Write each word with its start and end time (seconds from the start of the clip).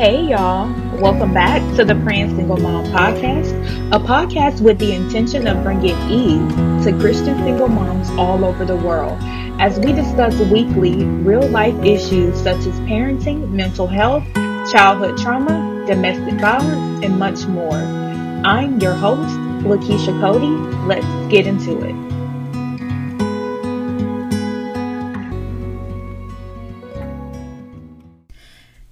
Hey, 0.00 0.28
y'all. 0.28 0.66
Welcome 0.98 1.34
back 1.34 1.60
to 1.76 1.84
the 1.84 1.94
Praying 1.94 2.34
Single 2.34 2.56
Mom 2.56 2.86
podcast, 2.86 3.52
a 3.94 3.98
podcast 3.98 4.62
with 4.62 4.78
the 4.78 4.94
intention 4.94 5.46
of 5.46 5.62
bringing 5.62 5.94
ease 6.10 6.84
to 6.86 6.98
Christian 6.98 7.36
single 7.40 7.68
moms 7.68 8.08
all 8.12 8.42
over 8.42 8.64
the 8.64 8.76
world 8.76 9.18
as 9.60 9.78
we 9.78 9.92
discuss 9.92 10.34
weekly 10.50 11.04
real 11.04 11.46
life 11.48 11.74
issues 11.84 12.34
such 12.42 12.60
as 12.60 12.80
parenting, 12.88 13.50
mental 13.50 13.86
health, 13.86 14.24
childhood 14.72 15.18
trauma, 15.18 15.84
domestic 15.86 16.40
violence, 16.40 17.04
and 17.04 17.18
much 17.18 17.44
more. 17.44 17.74
I'm 17.74 18.80
your 18.80 18.94
host, 18.94 19.36
Lakeisha 19.66 20.18
Cody. 20.18 20.56
Let's 20.86 21.30
get 21.30 21.46
into 21.46 21.78
it. 21.84 22.09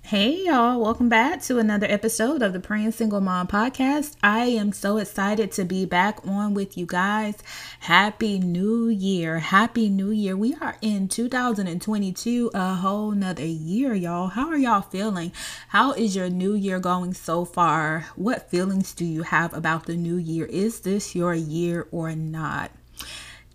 Hey 0.08 0.46
y'all, 0.46 0.80
welcome 0.80 1.10
back 1.10 1.42
to 1.42 1.58
another 1.58 1.86
episode 1.86 2.40
of 2.40 2.54
the 2.54 2.60
Praying 2.60 2.92
Single 2.92 3.20
Mom 3.20 3.46
podcast. 3.46 4.16
I 4.22 4.46
am 4.46 4.72
so 4.72 4.96
excited 4.96 5.52
to 5.52 5.66
be 5.66 5.84
back 5.84 6.26
on 6.26 6.54
with 6.54 6.78
you 6.78 6.86
guys. 6.86 7.34
Happy 7.80 8.38
New 8.38 8.88
Year! 8.88 9.40
Happy 9.40 9.90
New 9.90 10.08
Year! 10.10 10.34
We 10.34 10.54
are 10.62 10.78
in 10.80 11.08
2022, 11.08 12.52
a 12.54 12.74
whole 12.76 13.10
nother 13.10 13.44
year, 13.44 13.92
y'all. 13.92 14.28
How 14.28 14.48
are 14.48 14.56
y'all 14.56 14.80
feeling? 14.80 15.30
How 15.68 15.92
is 15.92 16.16
your 16.16 16.30
new 16.30 16.54
year 16.54 16.80
going 16.80 17.12
so 17.12 17.44
far? 17.44 18.06
What 18.16 18.48
feelings 18.48 18.94
do 18.94 19.04
you 19.04 19.24
have 19.24 19.52
about 19.52 19.84
the 19.84 19.96
new 19.98 20.16
year? 20.16 20.46
Is 20.46 20.80
this 20.80 21.14
your 21.14 21.34
year 21.34 21.86
or 21.90 22.14
not? 22.14 22.70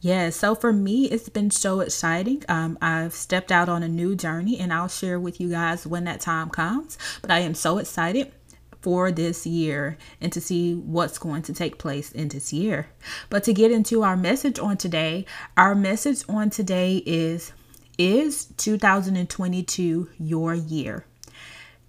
Yeah, 0.03 0.31
so 0.31 0.53
for 0.53 0.73
me, 0.73 1.05
it's 1.05 1.29
been 1.29 1.49
so 1.49 1.79
exciting. 1.79 2.43
Um, 2.49 2.77
I've 2.81 3.13
stepped 3.13 3.53
out 3.53 3.69
on 3.69 3.83
a 3.83 3.87
new 3.87 4.17
journey 4.17 4.59
and 4.59 4.73
I'll 4.73 4.89
share 4.89 5.17
with 5.17 5.39
you 5.39 5.49
guys 5.49 5.87
when 5.87 6.03
that 6.03 6.19
time 6.19 6.49
comes. 6.49 6.97
But 7.21 7.31
I 7.31 7.39
am 7.39 7.53
so 7.53 7.77
excited 7.77 8.33
for 8.81 9.13
this 9.13 9.47
year 9.47 9.97
and 10.19 10.29
to 10.33 10.41
see 10.41 10.75
what's 10.75 11.17
going 11.17 11.41
to 11.43 11.53
take 11.53 11.77
place 11.77 12.11
in 12.11 12.27
this 12.27 12.51
year. 12.51 12.89
But 13.29 13.45
to 13.45 13.53
get 13.53 13.71
into 13.71 14.03
our 14.03 14.17
message 14.17 14.59
on 14.59 14.75
today, 14.75 15.25
our 15.55 15.73
message 15.73 16.25
on 16.27 16.49
today 16.49 16.97
is 17.05 17.53
Is 17.97 18.47
2022 18.57 20.09
your 20.19 20.53
year? 20.53 21.05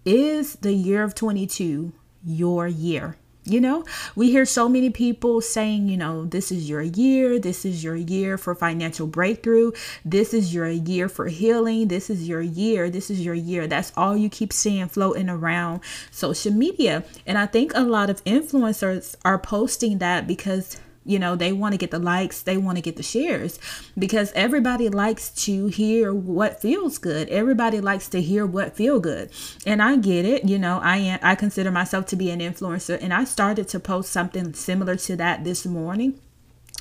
Is 0.04 0.54
the 0.54 0.72
year 0.72 1.02
of 1.02 1.16
22 1.16 1.92
your 2.24 2.68
year? 2.68 3.16
You 3.46 3.60
know, 3.60 3.84
we 4.16 4.30
hear 4.30 4.46
so 4.46 4.70
many 4.70 4.88
people 4.88 5.42
saying, 5.42 5.88
you 5.88 5.98
know, 5.98 6.24
this 6.24 6.50
is 6.50 6.66
your 6.66 6.80
year, 6.80 7.38
this 7.38 7.66
is 7.66 7.84
your 7.84 7.94
year 7.94 8.38
for 8.38 8.54
financial 8.54 9.06
breakthrough, 9.06 9.72
this 10.02 10.32
is 10.32 10.54
your 10.54 10.68
year 10.68 11.10
for 11.10 11.26
healing, 11.26 11.88
this 11.88 12.08
is 12.08 12.26
your 12.26 12.40
year, 12.40 12.88
this 12.88 13.10
is 13.10 13.22
your 13.22 13.34
year. 13.34 13.66
That's 13.66 13.92
all 13.98 14.16
you 14.16 14.30
keep 14.30 14.50
seeing 14.50 14.88
floating 14.88 15.28
around 15.28 15.80
social 16.10 16.52
media. 16.52 17.04
And 17.26 17.36
I 17.36 17.44
think 17.44 17.72
a 17.74 17.80
lot 17.80 18.08
of 18.08 18.24
influencers 18.24 19.14
are 19.26 19.38
posting 19.38 19.98
that 19.98 20.26
because 20.26 20.78
you 21.04 21.18
know 21.18 21.36
they 21.36 21.52
want 21.52 21.72
to 21.72 21.78
get 21.78 21.90
the 21.90 21.98
likes 21.98 22.42
they 22.42 22.56
want 22.56 22.76
to 22.76 22.82
get 22.82 22.96
the 22.96 23.02
shares 23.02 23.58
because 23.98 24.32
everybody 24.34 24.88
likes 24.88 25.30
to 25.30 25.66
hear 25.68 26.12
what 26.12 26.60
feels 26.60 26.98
good 26.98 27.28
everybody 27.28 27.80
likes 27.80 28.08
to 28.08 28.20
hear 28.20 28.46
what 28.46 28.76
feel 28.76 29.00
good 29.00 29.30
and 29.66 29.82
i 29.82 29.96
get 29.96 30.24
it 30.24 30.44
you 30.44 30.58
know 30.58 30.80
i 30.82 30.96
am 30.96 31.18
i 31.22 31.34
consider 31.34 31.70
myself 31.70 32.06
to 32.06 32.16
be 32.16 32.30
an 32.30 32.40
influencer 32.40 33.00
and 33.02 33.12
i 33.12 33.24
started 33.24 33.68
to 33.68 33.78
post 33.78 34.10
something 34.10 34.52
similar 34.54 34.96
to 34.96 35.16
that 35.16 35.44
this 35.44 35.66
morning 35.66 36.18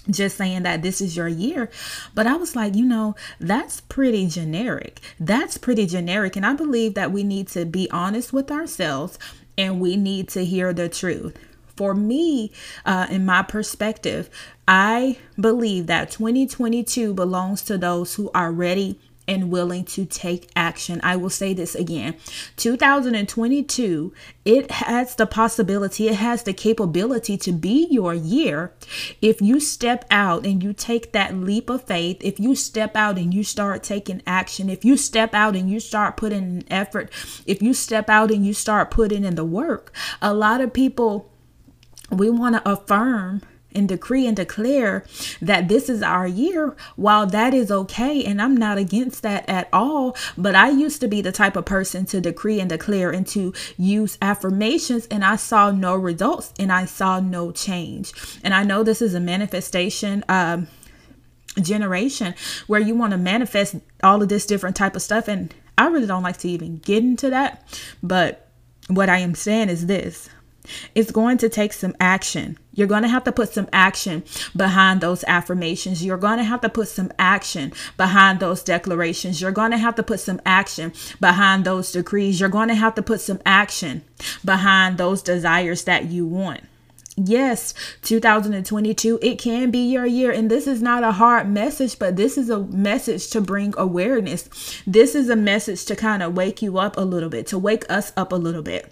just 0.09 0.37
saying 0.37 0.63
that 0.63 0.81
this 0.81 0.99
is 0.99 1.15
your 1.15 1.29
year. 1.29 1.69
But 2.13 2.27
I 2.27 2.35
was 2.35 2.57
like, 2.57 2.75
you 2.75 2.83
know, 2.83 3.15
that's 3.39 3.79
pretty 3.79 4.27
generic. 4.27 4.99
That's 5.17 5.57
pretty 5.57 5.85
generic. 5.85 6.35
And 6.35 6.45
I 6.45 6.53
believe 6.53 6.93
that 6.95 7.13
we 7.13 7.23
need 7.23 7.47
to 7.49 7.65
be 7.65 7.89
honest 7.89 8.33
with 8.33 8.51
ourselves 8.51 9.17
and 9.57 9.79
we 9.79 9.95
need 9.95 10.27
to 10.29 10.43
hear 10.43 10.73
the 10.73 10.89
truth 10.89 11.37
for 11.75 11.93
me, 11.93 12.51
uh, 12.85 13.07
in 13.09 13.25
my 13.25 13.41
perspective, 13.41 14.29
I 14.67 15.17
believe 15.39 15.87
that 15.87 16.11
2022 16.11 17.13
belongs 17.13 17.61
to 17.63 17.77
those 17.77 18.15
who 18.15 18.29
are 18.33 18.51
ready 18.51 18.99
and 19.27 19.49
willing 19.51 19.85
to 19.85 20.05
take 20.05 20.49
action. 20.55 20.99
I 21.03 21.15
will 21.15 21.29
say 21.29 21.53
this 21.53 21.75
again 21.75 22.15
2022, 22.57 24.13
it 24.45 24.71
has 24.71 25.15
the 25.15 25.25
possibility, 25.25 26.09
it 26.09 26.15
has 26.15 26.43
the 26.43 26.53
capability 26.53 27.37
to 27.37 27.51
be 27.51 27.87
your 27.89 28.13
year 28.13 28.73
if 29.21 29.41
you 29.41 29.59
step 29.59 30.05
out 30.11 30.45
and 30.45 30.61
you 30.61 30.73
take 30.73 31.13
that 31.13 31.35
leap 31.35 31.69
of 31.69 31.85
faith, 31.85 32.17
if 32.21 32.39
you 32.39 32.55
step 32.55 32.95
out 32.95 33.17
and 33.17 33.33
you 33.33 33.43
start 33.43 33.83
taking 33.83 34.21
action, 34.27 34.69
if 34.69 34.83
you 34.83 34.97
step 34.97 35.33
out 35.33 35.55
and 35.55 35.69
you 35.69 35.79
start 35.79 36.17
putting 36.17 36.43
in 36.43 36.65
effort, 36.71 37.09
if 37.45 37.61
you 37.61 37.73
step 37.73 38.09
out 38.09 38.31
and 38.31 38.45
you 38.45 38.53
start 38.53 38.91
putting 38.91 39.23
in 39.23 39.35
the 39.35 39.45
work. 39.45 39.93
A 40.21 40.33
lot 40.33 40.61
of 40.61 40.73
people 40.73 41.32
we 42.11 42.29
want 42.29 42.55
to 42.55 42.71
affirm 42.71 43.41
and 43.75 43.89
decree 43.89 44.27
and 44.27 44.35
declare 44.35 45.03
that 45.41 45.67
this 45.67 45.89
is 45.89 46.01
our 46.01 46.27
year. 46.27 46.75
While 46.95 47.27
that 47.27 47.53
is 47.53 47.71
okay 47.71 48.23
and 48.23 48.41
i'm 48.41 48.55
not 48.55 48.77
against 48.77 49.21
that 49.23 49.47
at 49.49 49.67
all 49.73 50.15
but 50.37 50.55
i 50.55 50.69
used 50.69 51.01
to 51.01 51.07
be 51.07 51.21
the 51.21 51.31
type 51.31 51.55
of 51.55 51.65
person 51.65 52.05
to 52.05 52.21
decree 52.21 52.59
and 52.59 52.69
declare 52.69 53.11
and 53.11 53.25
to 53.27 53.53
use 53.77 54.17
affirmations 54.21 55.07
and 55.07 55.23
i 55.23 55.35
saw 55.35 55.71
no 55.71 55.95
results 55.95 56.53
and 56.59 56.71
i 56.71 56.85
saw 56.85 57.19
no 57.19 57.51
change. 57.51 58.13
And 58.43 58.53
i 58.53 58.63
know 58.63 58.83
this 58.83 59.01
is 59.01 59.13
a 59.13 59.19
manifestation 59.19 60.23
um 60.29 60.67
generation 61.61 62.33
where 62.65 62.81
you 62.81 62.95
want 62.95 63.11
to 63.11 63.17
manifest 63.17 63.75
all 64.03 64.21
of 64.21 64.29
this 64.29 64.45
different 64.45 64.75
type 64.75 64.95
of 64.95 65.01
stuff 65.01 65.27
and 65.27 65.53
i 65.77 65.87
really 65.87 66.07
don't 66.07 66.23
like 66.23 66.37
to 66.37 66.49
even 66.49 66.77
get 66.77 67.03
into 67.03 67.29
that 67.29 67.63
but 68.01 68.49
what 68.87 69.07
i 69.07 69.19
am 69.19 69.35
saying 69.35 69.69
is 69.69 69.85
this 69.85 70.29
it's 70.95 71.11
going 71.11 71.37
to 71.39 71.49
take 71.49 71.73
some 71.73 71.95
action. 71.99 72.57
You're 72.73 72.87
going 72.87 73.03
to 73.03 73.09
have 73.09 73.23
to 73.25 73.31
put 73.31 73.53
some 73.53 73.67
action 73.71 74.23
behind 74.55 75.01
those 75.01 75.23
affirmations. 75.25 76.03
You're 76.03 76.17
going 76.17 76.37
to 76.37 76.43
have 76.43 76.61
to 76.61 76.69
put 76.69 76.87
some 76.87 77.11
action 77.19 77.73
behind 77.97 78.39
those 78.39 78.63
declarations. 78.63 79.41
You're 79.41 79.51
going 79.51 79.71
to 79.71 79.77
have 79.77 79.95
to 79.95 80.03
put 80.03 80.19
some 80.19 80.41
action 80.45 80.93
behind 81.19 81.65
those 81.65 81.91
decrees. 81.91 82.39
You're 82.39 82.49
going 82.49 82.69
to 82.69 82.75
have 82.75 82.95
to 82.95 83.01
put 83.01 83.21
some 83.21 83.39
action 83.45 84.03
behind 84.43 84.97
those 84.97 85.21
desires 85.21 85.83
that 85.83 86.05
you 86.05 86.25
want. 86.25 86.61
Yes, 87.15 87.75
2022, 88.01 89.19
it 89.21 89.37
can 89.37 89.69
be 89.69 89.91
your 89.91 90.07
year. 90.07 90.31
And 90.31 90.49
this 90.49 90.65
is 90.65 90.81
not 90.81 91.03
a 91.03 91.11
hard 91.11 91.47
message, 91.47 91.99
but 91.99 92.15
this 92.15 92.39
is 92.39 92.49
a 92.49 92.59
message 92.59 93.29
to 93.31 93.41
bring 93.41 93.75
awareness. 93.77 94.81
This 94.87 95.13
is 95.13 95.29
a 95.29 95.35
message 95.35 95.85
to 95.85 95.95
kind 95.95 96.23
of 96.23 96.35
wake 96.35 96.63
you 96.63 96.79
up 96.79 96.97
a 96.97 97.01
little 97.01 97.29
bit, 97.29 97.45
to 97.47 97.59
wake 97.59 97.85
us 97.87 98.13
up 98.17 98.31
a 98.31 98.35
little 98.35 98.63
bit 98.63 98.91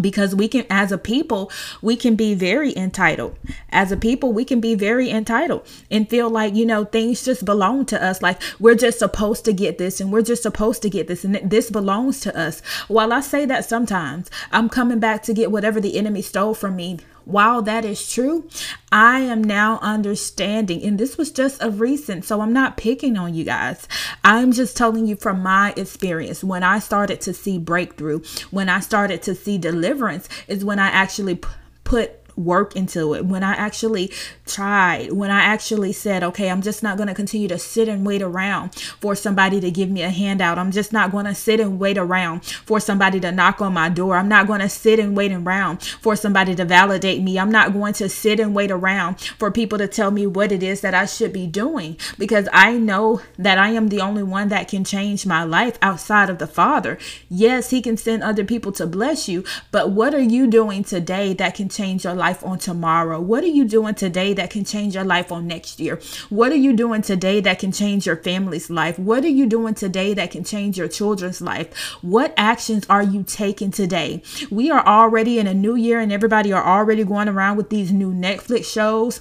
because 0.00 0.34
we 0.34 0.48
can 0.48 0.66
as 0.70 0.92
a 0.92 0.98
people 0.98 1.50
we 1.82 1.96
can 1.96 2.16
be 2.16 2.34
very 2.34 2.76
entitled. 2.76 3.36
As 3.70 3.92
a 3.92 3.96
people 3.96 4.32
we 4.32 4.44
can 4.44 4.60
be 4.60 4.74
very 4.74 5.10
entitled 5.10 5.66
and 5.90 6.08
feel 6.08 6.28
like 6.30 6.54
you 6.54 6.66
know 6.66 6.84
things 6.84 7.24
just 7.24 7.44
belong 7.44 7.86
to 7.86 8.02
us. 8.02 8.22
Like 8.22 8.40
we're 8.58 8.74
just 8.74 8.98
supposed 8.98 9.44
to 9.44 9.52
get 9.52 9.78
this 9.78 10.00
and 10.00 10.12
we're 10.12 10.22
just 10.22 10.42
supposed 10.42 10.82
to 10.82 10.90
get 10.90 11.08
this 11.08 11.24
and 11.24 11.36
this 11.50 11.70
belongs 11.70 12.20
to 12.20 12.36
us. 12.38 12.60
While 12.88 13.12
i 13.12 13.20
say 13.20 13.46
that 13.46 13.64
sometimes 13.64 14.30
i'm 14.52 14.68
coming 14.68 14.98
back 14.98 15.22
to 15.22 15.34
get 15.34 15.50
whatever 15.50 15.80
the 15.80 15.96
enemy 15.96 16.22
stole 16.22 16.54
from 16.54 16.76
me 16.76 16.98
while 17.24 17.62
that 17.62 17.84
is 17.84 18.10
true, 18.10 18.48
I 18.92 19.20
am 19.20 19.42
now 19.42 19.78
understanding, 19.82 20.82
and 20.82 20.98
this 20.98 21.16
was 21.16 21.30
just 21.30 21.62
a 21.62 21.70
recent, 21.70 22.24
so 22.24 22.40
I'm 22.40 22.52
not 22.52 22.76
picking 22.76 23.16
on 23.16 23.34
you 23.34 23.44
guys. 23.44 23.88
I'm 24.22 24.52
just 24.52 24.76
telling 24.76 25.06
you 25.06 25.16
from 25.16 25.42
my 25.42 25.72
experience. 25.76 26.44
When 26.44 26.62
I 26.62 26.78
started 26.78 27.20
to 27.22 27.34
see 27.34 27.58
breakthrough, 27.58 28.20
when 28.50 28.68
I 28.68 28.80
started 28.80 29.22
to 29.22 29.34
see 29.34 29.58
deliverance, 29.58 30.28
is 30.48 30.64
when 30.64 30.78
I 30.78 30.88
actually 30.88 31.40
put 31.84 32.23
work 32.36 32.76
into 32.76 33.14
it, 33.14 33.24
when 33.24 33.42
I 33.42 33.52
actually 33.52 34.10
tried, 34.46 35.12
when 35.12 35.30
I 35.30 35.40
actually 35.40 35.92
said, 35.92 36.22
okay, 36.22 36.50
I'm 36.50 36.62
just 36.62 36.82
not 36.82 36.96
going 36.96 37.08
to 37.08 37.14
continue 37.14 37.48
to 37.48 37.58
sit 37.58 37.88
and 37.88 38.06
wait 38.06 38.22
around 38.22 38.74
for 38.74 39.14
somebody 39.14 39.60
to 39.60 39.70
give 39.70 39.90
me 39.90 40.02
a 40.02 40.10
handout. 40.10 40.58
I'm 40.58 40.72
just 40.72 40.92
not 40.92 41.12
going 41.12 41.26
to 41.26 41.34
sit 41.34 41.60
and 41.60 41.78
wait 41.78 41.98
around 41.98 42.44
for 42.44 42.80
somebody 42.80 43.20
to 43.20 43.32
knock 43.32 43.60
on 43.60 43.72
my 43.72 43.88
door. 43.88 44.16
I'm 44.16 44.28
not 44.28 44.46
going 44.46 44.60
to 44.60 44.68
sit 44.68 44.98
and 44.98 45.16
wait 45.16 45.32
around 45.32 45.82
for 45.82 46.16
somebody 46.16 46.54
to 46.54 46.64
validate 46.64 47.22
me. 47.22 47.38
I'm 47.38 47.50
not 47.50 47.72
going 47.72 47.92
to 47.94 48.08
sit 48.08 48.40
and 48.40 48.54
wait 48.54 48.70
around 48.70 49.20
for 49.20 49.50
people 49.50 49.78
to 49.78 49.88
tell 49.88 50.10
me 50.10 50.26
what 50.26 50.52
it 50.52 50.62
is 50.62 50.80
that 50.80 50.94
I 50.94 51.06
should 51.06 51.32
be 51.32 51.46
doing 51.46 51.96
because 52.18 52.48
I 52.52 52.72
know 52.72 53.22
that 53.38 53.58
I 53.58 53.70
am 53.70 53.88
the 53.88 54.00
only 54.00 54.22
one 54.22 54.48
that 54.48 54.68
can 54.68 54.84
change 54.84 55.26
my 55.26 55.44
life 55.44 55.78
outside 55.82 56.30
of 56.30 56.38
the 56.38 56.46
Father. 56.46 56.98
Yes, 57.28 57.70
He 57.70 57.80
can 57.80 57.96
send 57.96 58.22
other 58.22 58.44
people 58.44 58.72
to 58.72 58.86
bless 58.86 59.28
you, 59.28 59.44
but 59.70 59.90
what 59.90 60.14
are 60.14 60.20
you 60.20 60.46
doing 60.46 60.84
today 60.84 61.32
that 61.34 61.54
can 61.54 61.68
change 61.68 62.04
your 62.04 62.14
life? 62.14 62.23
Life 62.24 62.42
on 62.42 62.58
tomorrow? 62.58 63.20
What 63.20 63.44
are 63.44 63.54
you 63.58 63.66
doing 63.66 63.94
today 63.94 64.32
that 64.32 64.48
can 64.48 64.64
change 64.64 64.94
your 64.94 65.04
life 65.04 65.30
on 65.30 65.46
next 65.46 65.78
year? 65.78 66.00
What 66.30 66.52
are 66.52 66.62
you 66.66 66.72
doing 66.72 67.02
today 67.02 67.40
that 67.42 67.58
can 67.58 67.70
change 67.70 68.06
your 68.06 68.16
family's 68.16 68.70
life? 68.70 68.98
What 68.98 69.24
are 69.24 69.36
you 69.40 69.44
doing 69.44 69.74
today 69.74 70.14
that 70.14 70.30
can 70.30 70.42
change 70.42 70.78
your 70.78 70.88
children's 70.88 71.42
life? 71.42 71.68
What 72.00 72.32
actions 72.38 72.86
are 72.88 73.02
you 73.02 73.24
taking 73.24 73.70
today? 73.70 74.22
We 74.50 74.70
are 74.70 74.86
already 74.86 75.38
in 75.38 75.46
a 75.46 75.52
new 75.52 75.74
year 75.74 76.00
and 76.00 76.10
everybody 76.10 76.50
are 76.50 76.64
already 76.64 77.04
going 77.04 77.28
around 77.28 77.58
with 77.58 77.68
these 77.68 77.92
new 77.92 78.12
Netflix 78.14 78.72
shows 78.72 79.20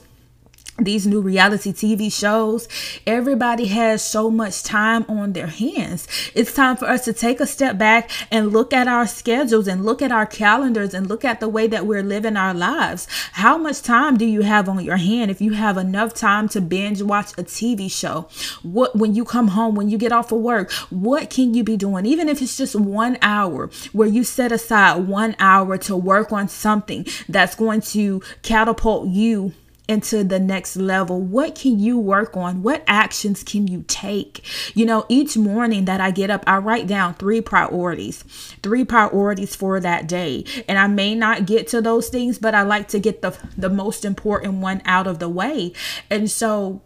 these 0.80 1.06
new 1.06 1.22
reality 1.22 1.72
TV 1.72 2.12
shows, 2.12 2.68
everybody 3.06 3.68
has 3.68 4.04
so 4.04 4.32
much 4.32 4.64
time 4.64 5.06
on 5.08 5.34
their 5.34 5.48
hands. 5.48 6.08
It's 6.34 6.54
time 6.54 6.78
for 6.78 6.86
us 6.86 7.06
to 7.06 7.14
take 7.14 7.40
a 7.40 7.46
step 7.46 7.78
back 7.78 8.10
and 8.32 8.52
look 8.52 8.74
at 8.74 8.88
our 8.88 9.06
schedules 9.06 9.68
and 9.68 9.86
look 9.86 10.02
at 10.02 10.12
our 10.12 10.26
calendars 10.26 10.96
and 10.96 11.08
look 11.08 11.24
at 11.24 11.40
the 11.40 11.48
way 11.48 11.68
that 11.68 11.86
we're 11.86 12.02
living 12.02 12.36
our 12.36 12.56
lives. 12.56 13.08
How 13.34 13.58
much 13.58 13.84
time 13.84 14.18
do 14.18 14.26
you 14.26 14.42
have 14.42 14.68
on 14.68 14.84
your 14.84 14.98
hand 14.98 15.30
if 15.30 15.42
you 15.42 15.54
have 15.54 15.78
enough 15.78 16.16
time 16.16 16.50
to 16.50 16.62
binge 16.62 17.04
watch 17.04 17.34
a 17.34 17.44
TV 17.44 17.92
show? 17.92 18.28
What 18.64 18.96
when 18.96 19.14
you 19.14 19.26
come 19.26 19.50
home, 19.50 19.76
when 19.76 19.90
you 19.90 20.00
get 20.00 20.12
off 20.12 20.32
of 20.32 20.40
work, 20.40 20.72
what 20.90 21.30
can 21.30 21.54
you 21.54 21.64
be 21.64 21.78
doing? 21.78 22.08
Even 22.08 22.28
if 22.28 22.42
it's 22.42 22.58
just 22.58 22.76
1 22.76 23.18
hour 23.22 23.70
where 23.92 24.08
you 24.08 24.24
set 24.24 24.52
aside 24.52 25.08
1 25.08 25.36
hour 25.38 25.78
to 25.78 25.96
work 25.96 26.32
on 26.32 26.48
something 26.48 27.06
that's 27.30 27.56
going 27.56 27.82
to 27.82 28.22
catapult 28.42 29.08
you 29.08 29.54
into 29.88 30.24
the 30.24 30.40
next 30.40 30.76
level? 30.76 31.22
What 31.22 31.56
can 31.56 31.80
you 31.80 31.98
work 31.98 32.38
on? 32.38 32.64
What 32.64 32.84
actions 32.88 33.44
can 33.44 33.68
you 33.68 33.84
take? 33.88 34.44
You 34.76 34.86
know, 34.86 35.06
each 35.10 35.36
morning 35.36 35.86
that 35.86 36.00
I 36.00 36.12
get 36.12 36.30
up, 36.30 36.44
I 36.48 36.58
write 36.58 36.88
down 36.88 37.16
three 37.16 37.42
priorities, 37.42 38.24
three 38.62 38.86
priorities 38.86 39.56
for 39.56 39.80
that 39.80 40.08
day. 40.08 40.46
And 40.68 40.80
I 40.80 40.88
may 40.88 41.16
not 41.16 41.46
get 41.46 41.68
to 41.70 41.82
those 41.82 42.10
things, 42.10 42.40
but 42.40 42.56
I 42.56 42.62
like 42.62 42.88
to 42.90 43.00
get 43.00 43.22
the 43.22 43.38
the 43.58 43.70
most 43.70 44.06
important 44.06 44.56
one 44.56 44.82
out 44.86 45.08
of 45.08 45.20
the 45.20 45.30
way. 45.30 45.74
And 46.10 46.30
so 46.32 46.82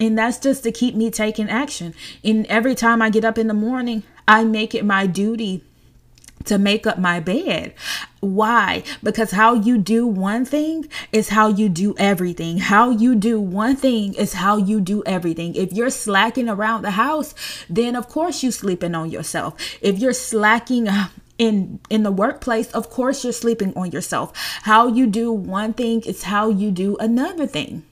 and 0.00 0.16
that's 0.16 0.38
just 0.38 0.62
to 0.64 0.72
keep 0.72 0.94
me 0.94 1.10
taking 1.10 1.48
action. 1.48 1.94
And 2.24 2.46
every 2.46 2.74
time 2.74 3.02
I 3.02 3.10
get 3.10 3.24
up 3.24 3.36
in 3.36 3.48
the 3.48 3.54
morning, 3.54 4.02
I 4.26 4.44
make 4.44 4.74
it 4.74 4.84
my 4.84 5.06
duty 5.06 5.62
to 6.44 6.58
make 6.58 6.86
up 6.86 6.98
my 6.98 7.20
bed. 7.20 7.74
Why? 8.20 8.82
Because 9.02 9.30
how 9.30 9.54
you 9.54 9.78
do 9.78 10.06
one 10.06 10.44
thing 10.44 10.88
is 11.12 11.30
how 11.30 11.48
you 11.48 11.68
do 11.68 11.94
everything. 11.98 12.58
How 12.58 12.90
you 12.90 13.14
do 13.14 13.40
one 13.40 13.76
thing 13.76 14.14
is 14.14 14.34
how 14.34 14.56
you 14.56 14.80
do 14.80 15.02
everything. 15.06 15.54
If 15.54 15.72
you're 15.72 15.90
slacking 15.90 16.48
around 16.48 16.82
the 16.82 16.92
house, 16.92 17.34
then 17.68 17.96
of 17.96 18.08
course 18.08 18.42
you're 18.42 18.52
sleeping 18.52 18.94
on 18.94 19.10
yourself. 19.10 19.54
If 19.80 19.98
you're 19.98 20.12
slacking 20.12 20.88
uh, 20.88 21.08
in 21.38 21.80
in 21.88 22.02
the 22.02 22.12
workplace, 22.12 22.70
of 22.72 22.90
course 22.90 23.24
you're 23.24 23.32
sleeping 23.32 23.72
on 23.74 23.90
yourself. 23.90 24.32
How 24.62 24.88
you 24.88 25.06
do 25.06 25.32
one 25.32 25.72
thing 25.72 26.02
is 26.02 26.24
how 26.24 26.50
you 26.50 26.70
do 26.70 26.96
another 26.98 27.46
thing. 27.46 27.84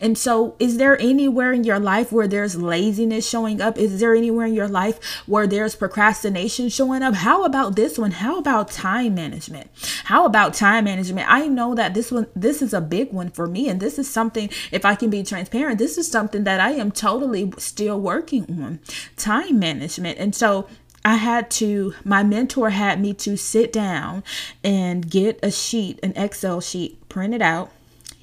And 0.00 0.18
so, 0.18 0.54
is 0.58 0.76
there 0.76 1.00
anywhere 1.00 1.52
in 1.52 1.64
your 1.64 1.78
life 1.78 2.12
where 2.12 2.28
there's 2.28 2.56
laziness 2.56 3.28
showing 3.28 3.60
up? 3.60 3.78
Is 3.78 4.00
there 4.00 4.14
anywhere 4.14 4.46
in 4.46 4.54
your 4.54 4.68
life 4.68 5.22
where 5.26 5.46
there's 5.46 5.74
procrastination 5.74 6.68
showing 6.68 7.02
up? 7.02 7.14
How 7.14 7.44
about 7.44 7.76
this 7.76 7.98
one? 7.98 8.12
How 8.12 8.38
about 8.38 8.70
time 8.70 9.14
management? 9.14 9.70
How 10.04 10.26
about 10.26 10.54
time 10.54 10.84
management? 10.84 11.30
I 11.30 11.48
know 11.48 11.74
that 11.74 11.94
this 11.94 12.10
one 12.10 12.26
this 12.34 12.62
is 12.62 12.74
a 12.74 12.80
big 12.80 13.12
one 13.12 13.30
for 13.30 13.46
me 13.46 13.68
and 13.68 13.80
this 13.80 13.98
is 13.98 14.10
something 14.10 14.50
if 14.70 14.84
I 14.84 14.94
can 14.94 15.10
be 15.10 15.22
transparent, 15.22 15.78
this 15.78 15.96
is 15.96 16.10
something 16.10 16.44
that 16.44 16.60
I 16.60 16.72
am 16.72 16.90
totally 16.90 17.52
still 17.58 18.00
working 18.00 18.44
on. 18.62 18.80
Time 19.16 19.58
management. 19.58 20.18
And 20.18 20.34
so, 20.34 20.68
I 21.04 21.16
had 21.16 21.50
to, 21.52 21.94
my 22.04 22.22
mentor 22.22 22.70
had 22.70 23.00
me 23.00 23.12
to 23.14 23.36
sit 23.36 23.72
down 23.72 24.22
and 24.62 25.10
get 25.10 25.40
a 25.42 25.50
sheet, 25.50 25.98
an 26.00 26.12
Excel 26.14 26.60
sheet, 26.60 27.08
print 27.08 27.34
it 27.34 27.42
out, 27.42 27.72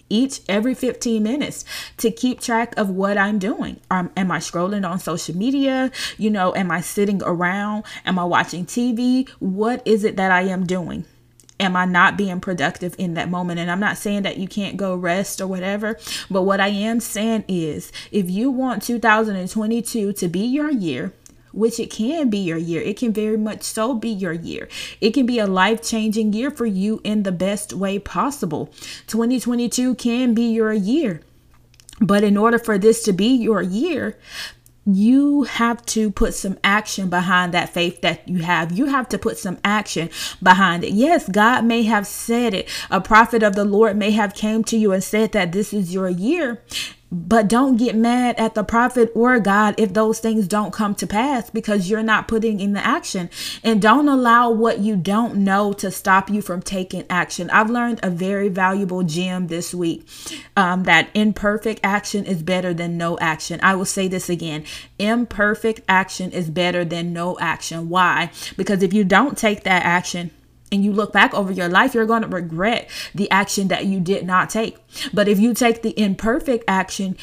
each 0.10 0.42
every 0.50 0.74
15 0.74 1.22
minutes 1.22 1.66
to 1.98 2.12
keep 2.12 2.40
track 2.42 2.78
of 2.78 2.90
what 2.90 3.18
I'm 3.18 3.40
doing. 3.40 3.80
Um, 3.90 4.12
am 4.18 4.32
I 4.32 4.40
scrolling 4.40 4.90
on 4.90 5.00
social 5.00 5.36
media? 5.36 5.92
You 6.18 6.30
know, 6.30 6.56
am 6.56 6.72
I 6.72 6.82
sitting 6.82 7.22
around? 7.24 7.86
Am 8.06 8.20
I 8.20 8.24
watching 8.24 8.66
TV? 8.66 9.30
What 9.40 9.82
is 9.86 10.04
it 10.04 10.16
that 10.18 10.32
I 10.32 10.42
am 10.42 10.66
doing? 10.66 11.06
Am 11.62 11.76
I 11.76 11.84
not 11.84 12.16
being 12.16 12.40
productive 12.40 12.96
in 12.98 13.16
that 13.16 13.30
moment? 13.30 13.60
And 13.60 13.70
I'm 13.70 13.82
not 13.82 13.98
saying 13.98 14.22
that 14.24 14.38
you 14.38 14.48
can't 14.48 14.78
go 14.78 14.96
rest 14.96 15.42
or 15.42 15.48
whatever, 15.48 16.00
but 16.32 16.44
what 16.44 16.62
I 16.62 16.70
am 16.70 17.02
saying 17.02 17.44
is 17.50 17.92
if 18.12 18.30
you 18.30 18.50
want 18.50 18.82
2022 18.84 20.14
to 20.14 20.28
be 20.30 20.40
your 20.40 20.72
year, 20.72 21.12
which 21.52 21.80
it 21.80 21.90
can 21.90 22.30
be 22.30 22.40
your 22.40 22.58
year. 22.58 22.82
It 22.82 22.98
can 22.98 23.14
very 23.14 23.38
much 23.38 23.64
so 23.64 23.94
be 23.94 24.10
your 24.10 24.34
year. 24.34 24.68
It 25.02 25.14
can 25.14 25.26
be 25.26 25.40
a 25.40 25.48
life 25.48 25.82
changing 25.82 26.34
year 26.34 26.52
for 26.52 26.66
you 26.66 27.02
in 27.04 27.24
the 27.24 27.32
best 27.32 27.74
way 27.74 28.00
possible. 28.00 28.68
2022 29.08 29.96
can 29.96 30.34
be 30.34 30.52
your 30.52 30.74
year. 30.74 31.22
But 32.02 32.24
in 32.24 32.38
order 32.38 32.58
for 32.58 32.78
this 32.78 33.04
to 33.04 33.14
be 33.14 33.28
your 33.28 33.62
year, 33.62 34.18
you 34.86 35.44
have 35.44 35.86
to 35.86 36.10
put 36.10 36.34
some 36.34 36.58
action 36.64 37.10
behind 37.10 37.54
that 37.54 37.70
faith 37.70 38.02
that 38.02 38.28
you 38.28 38.40
have. 38.40 38.72
You 38.72 38.88
have 38.88 39.10
to 39.10 39.18
put 39.18 39.38
some 39.38 39.60
action 39.64 40.10
behind 40.42 40.84
it. 40.84 40.94
Yes, 40.94 41.30
God 41.30 41.66
may 41.66 41.84
have 41.84 42.08
said 42.08 42.54
it. 42.54 42.70
A 42.90 43.02
prophet 43.02 43.44
of 43.44 43.56
the 43.56 43.66
Lord 43.66 43.98
may 43.98 44.12
have 44.12 44.34
came 44.34 44.64
to 44.66 44.78
you 44.78 44.92
and 44.92 45.04
said 45.04 45.32
that 45.34 45.52
this 45.52 45.74
is 45.74 45.94
your 45.94 46.10
year. 46.10 46.64
But 47.12 47.48
don't 47.48 47.78
get 47.78 47.96
mad 47.96 48.36
at 48.38 48.54
the 48.54 48.64
prophet 48.64 49.12
or 49.16 49.40
God 49.40 49.76
if 49.80 49.94
those 49.94 50.20
things 50.20 50.48
don't 50.48 50.72
come 50.72 50.94
to 50.96 51.08
pass 51.08 51.50
because 51.50 51.90
you're 51.90 52.04
not 52.04 52.28
putting 52.28 52.60
in 52.60 52.74
the 52.74 52.86
action. 52.86 53.32
And 53.64 53.82
don't 53.82 54.08
allow 54.08 54.52
what 54.52 54.80
you 54.80 54.96
don't 54.96 55.44
know 55.44 55.74
to 55.74 55.90
stop 55.90 56.30
you 56.30 56.42
from 56.44 56.62
taking 56.62 57.06
action. 57.10 57.50
I've 57.50 57.70
learned 57.72 58.00
a 58.04 58.12
very 58.12 58.48
valuable 58.48 59.02
gem 59.04 59.48
this 59.48 59.74
week 59.74 60.08
um, 60.56 60.84
that 60.84 61.10
imperfect 61.16 61.80
action 61.84 62.26
is 62.26 62.44
better 62.44 62.76
than 62.76 62.98
no 62.98 63.18
action. 63.18 63.60
I 63.64 63.74
will 63.76 63.86
say 63.86 64.08
this 64.08 64.30
again 64.30 64.64
imperfect 65.00 65.82
action 65.88 66.32
is 66.32 66.50
better 66.50 66.86
than 66.86 67.14
no 67.14 67.40
action. 67.40 67.90
Why? 67.90 68.32
Because 68.58 68.84
if 68.84 68.94
you 68.94 69.04
don't 69.04 69.38
take 69.38 69.64
that 69.64 69.84
action, 69.84 70.32
and 70.72 70.84
you 70.84 70.92
look 70.92 71.14
back 71.14 71.34
over 71.34 71.52
your 71.52 71.70
life, 71.70 71.94
you're 71.94 72.06
going 72.06 72.22
to 72.22 72.28
regret 72.28 72.90
the 73.14 73.30
action 73.32 73.68
that 73.70 73.86
you 73.86 74.00
did 74.00 74.26
not 74.26 74.50
take. 74.50 74.78
But 75.14 75.28
if 75.28 75.40
you 75.40 75.54
take 75.54 75.82
the 75.82 76.00
imperfect 76.00 76.64
action, 76.68 77.18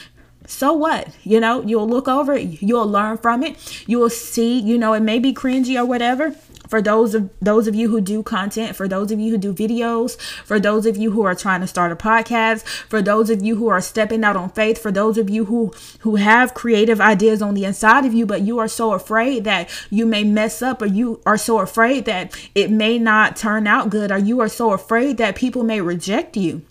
so 0.47 0.73
what? 0.73 1.09
You 1.23 1.41
know, 1.41 1.63
you'll 1.63 1.89
look 1.89 2.09
over 2.09 2.35
it, 2.35 2.63
you'll 2.63 2.89
learn 2.89 3.19
from 3.19 3.43
it, 3.43 3.85
you'll 3.89 4.11
see, 4.11 4.59
you 4.59 4.79
know, 4.79 4.93
it 4.93 5.01
may 5.01 5.19
be 5.19 5.33
cringy 5.33 5.81
or 5.81 5.85
whatever, 5.85 6.35
for 6.69 6.83
those 6.83 7.15
of 7.15 7.31
those 7.41 7.67
of 7.67 7.75
you 7.75 7.89
who 7.91 8.01
do 8.01 8.23
content, 8.23 8.77
for 8.77 8.89
those 8.89 9.11
of 9.11 9.21
you 9.21 9.33
who 9.33 9.39
do 9.39 9.53
videos, 9.53 10.21
for 10.45 10.59
those 10.61 10.87
of 10.87 10.97
you 10.97 11.13
who 11.13 11.23
are 11.23 11.35
trying 11.35 11.61
to 11.61 11.67
start 11.67 11.93
a 11.93 11.97
podcast, 11.97 12.65
for 12.65 13.03
those 13.03 13.31
of 13.31 13.43
you 13.43 13.57
who 13.57 13.69
are 13.69 13.81
stepping 13.81 14.25
out 14.25 14.37
on 14.37 14.51
faith, 14.51 14.79
for 14.79 14.91
those 14.91 15.19
of 15.19 15.31
you 15.31 15.47
who 15.47 15.73
who 16.01 16.17
have 16.17 16.55
creative 16.55 17.01
ideas 17.01 17.43
on 17.43 17.55
the 17.55 17.65
inside 17.65 18.05
of 18.05 18.15
you 18.15 18.27
but 18.27 18.43
you 18.43 18.59
are 18.59 18.69
so 18.69 18.93
afraid 18.93 19.45
that 19.45 19.69
you 19.91 20.07
may 20.07 20.25
mess 20.25 20.63
up 20.63 20.83
or 20.83 20.87
you 20.87 21.21
are 21.27 21.39
so 21.39 21.59
afraid 21.59 22.05
that 22.05 22.37
it 22.55 22.71
may 22.71 22.99
not 22.99 23.37
turn 23.37 23.67
out 23.67 23.91
good 23.91 24.11
or 24.11 24.19
you 24.19 24.41
are 24.41 24.49
so 24.49 24.73
afraid 24.73 25.17
that 25.17 25.37
people 25.37 25.63
may 25.63 25.81
reject 25.81 26.37
you. 26.37 26.63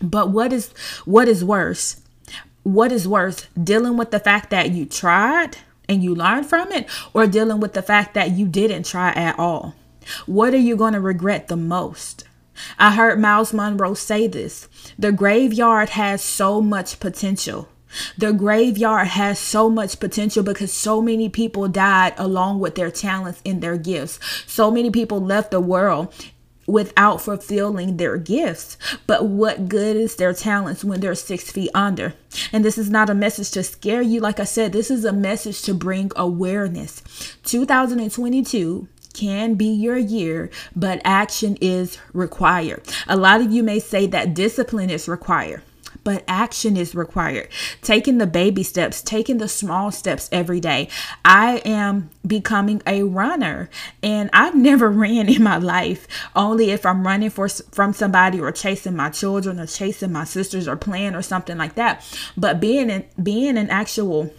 But 0.00 0.30
what 0.30 0.52
is 0.52 0.72
what 1.04 1.28
is 1.28 1.44
worse? 1.44 2.00
What 2.62 2.92
is 2.92 3.08
worse? 3.08 3.46
Dealing 3.62 3.96
with 3.96 4.10
the 4.10 4.20
fact 4.20 4.50
that 4.50 4.70
you 4.70 4.84
tried 4.84 5.56
and 5.88 6.02
you 6.02 6.14
learn 6.14 6.44
from 6.44 6.70
it 6.72 6.88
or 7.12 7.26
dealing 7.26 7.60
with 7.60 7.72
the 7.72 7.82
fact 7.82 8.14
that 8.14 8.32
you 8.32 8.46
didn't 8.46 8.84
try 8.84 9.10
at 9.12 9.38
all? 9.38 9.74
What 10.26 10.54
are 10.54 10.58
you 10.58 10.76
going 10.76 10.94
to 10.94 11.00
regret 11.00 11.48
the 11.48 11.56
most? 11.56 12.24
I 12.78 12.92
heard 12.92 13.20
Myles 13.20 13.52
Munroe 13.52 13.94
say 13.94 14.26
this 14.26 14.68
the 14.98 15.12
graveyard 15.12 15.90
has 15.90 16.22
so 16.22 16.60
much 16.60 17.00
potential. 17.00 17.68
The 18.18 18.32
graveyard 18.32 19.08
has 19.08 19.38
so 19.38 19.70
much 19.70 19.98
potential 19.98 20.42
because 20.42 20.72
so 20.72 21.00
many 21.00 21.28
people 21.30 21.68
died 21.68 22.12
along 22.18 22.60
with 22.60 22.74
their 22.74 22.90
talents 22.90 23.40
and 23.46 23.62
their 23.62 23.78
gifts. 23.78 24.20
So 24.46 24.70
many 24.70 24.90
people 24.90 25.20
left 25.20 25.50
the 25.50 25.60
world 25.60 26.12
without 26.68 27.20
fulfilling 27.20 27.96
their 27.96 28.16
gifts. 28.16 28.76
But 29.06 29.26
what 29.26 29.68
good 29.68 29.96
is 29.96 30.14
their 30.14 30.34
talents 30.34 30.84
when 30.84 31.00
they're 31.00 31.16
six 31.16 31.50
feet 31.50 31.70
under? 31.74 32.14
And 32.52 32.64
this 32.64 32.78
is 32.78 32.90
not 32.90 33.10
a 33.10 33.14
message 33.14 33.50
to 33.52 33.64
scare 33.64 34.02
you. 34.02 34.20
Like 34.20 34.38
I 34.38 34.44
said, 34.44 34.72
this 34.72 34.90
is 34.90 35.04
a 35.04 35.12
message 35.12 35.62
to 35.62 35.74
bring 35.74 36.12
awareness. 36.14 37.02
2022 37.44 38.86
can 39.14 39.54
be 39.54 39.66
your 39.66 39.96
year, 39.96 40.50
but 40.76 41.00
action 41.04 41.56
is 41.60 41.98
required. 42.12 42.82
A 43.08 43.16
lot 43.16 43.40
of 43.40 43.50
you 43.50 43.62
may 43.64 43.80
say 43.80 44.06
that 44.06 44.34
discipline 44.34 44.90
is 44.90 45.08
required 45.08 45.62
but 46.08 46.24
action 46.26 46.74
is 46.78 46.94
required. 46.94 47.50
Taking 47.82 48.16
the 48.16 48.26
baby 48.26 48.62
steps, 48.62 49.02
taking 49.02 49.36
the 49.36 49.46
small 49.46 49.90
steps 49.90 50.26
every 50.32 50.58
day. 50.58 50.88
I 51.22 51.58
am 51.66 52.08
becoming 52.26 52.80
a 52.86 53.02
runner 53.02 53.68
and 54.02 54.30
I've 54.32 54.54
never 54.70 54.88
ran 54.88 55.28
in 55.28 55.42
my 55.42 55.58
life 55.58 56.08
only 56.34 56.70
if 56.70 56.86
I'm 56.86 57.06
running 57.06 57.28
for 57.28 57.46
from 57.50 57.92
somebody 57.92 58.40
or 58.40 58.50
chasing 58.52 58.96
my 58.96 59.10
children 59.10 59.60
or 59.60 59.66
chasing 59.66 60.10
my 60.10 60.24
sisters 60.24 60.66
or 60.66 60.76
playing 60.76 61.14
or 61.14 61.20
something 61.20 61.58
like 61.58 61.74
that. 61.74 62.02
But 62.38 62.58
being 62.58 62.88
in, 62.88 63.04
being 63.22 63.58
an 63.58 63.68
actual 63.68 64.32